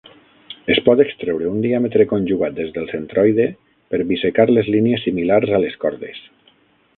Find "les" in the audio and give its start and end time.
4.53-4.71, 5.67-5.79